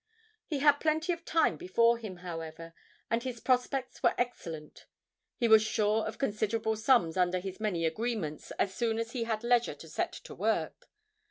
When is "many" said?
7.59-7.85